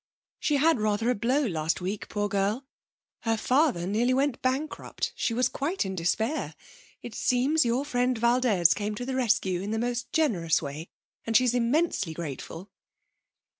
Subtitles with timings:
[0.39, 2.65] She had rather a blow last week, poor girl.
[3.19, 6.55] Her father nearly went bankrupt; she was quite in despair.
[7.03, 10.89] It seems your friend Valdez came to the rescue in the most generous way,
[11.27, 12.71] and she's immensely grateful.'